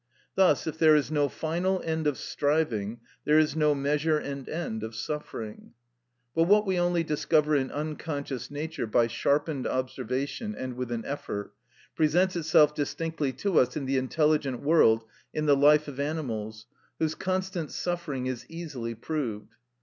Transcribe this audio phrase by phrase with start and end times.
[0.33, 4.81] Thus, if there is no final end of striving, there is no measure and end
[4.81, 5.73] of suffering.
[6.33, 11.53] But what we only discover in unconscious Nature by sharpened observation, and with an effort,
[11.95, 15.03] presents itself distinctly to us in the intelligent world
[15.35, 16.65] in the life of animals,
[16.97, 19.53] whose constant suffering is easily proved.